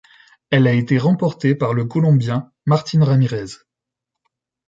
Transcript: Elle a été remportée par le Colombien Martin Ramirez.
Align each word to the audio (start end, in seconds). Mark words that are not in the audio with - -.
Elle 0.49 0.65
a 0.65 0.73
été 0.73 0.97
remportée 0.97 1.53
par 1.53 1.75
le 1.75 1.85
Colombien 1.85 2.51
Martin 2.65 3.05
Ramirez. 3.05 3.57